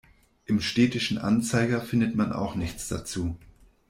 Im 0.47 0.61
Städtischen 0.61 1.19
Anzeiger 1.19 1.79
findet 1.79 2.15
man 2.15 2.33
auch 2.33 2.55
nichts 2.55 2.87
dazu. 2.87 3.37